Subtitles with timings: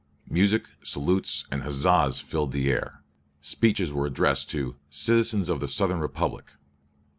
[0.27, 3.03] Music, salutes, and huzzahs filled the air.
[3.39, 6.53] Speeches were addressed to "citizens of the Southern Republic."